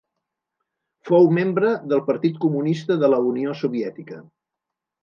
[1.09, 4.23] Fou membre del Partit Comunista de la Unió Soviètica.